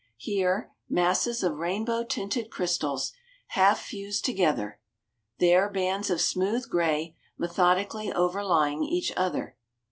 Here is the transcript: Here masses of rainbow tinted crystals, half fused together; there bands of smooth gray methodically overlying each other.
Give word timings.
Here 0.17 0.71
masses 0.89 1.43
of 1.43 1.57
rainbow 1.57 2.03
tinted 2.03 2.49
crystals, 2.49 3.13
half 3.49 3.79
fused 3.79 4.25
together; 4.25 4.79
there 5.37 5.69
bands 5.69 6.09
of 6.09 6.21
smooth 6.21 6.67
gray 6.71 7.15
methodically 7.37 8.11
overlying 8.11 8.83
each 8.83 9.13
other. 9.15 9.57